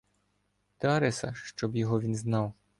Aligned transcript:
Дареса, 0.81 1.33
щоб 1.35 1.75
його 1.75 2.01
він 2.01 2.15
знав. 2.15 2.53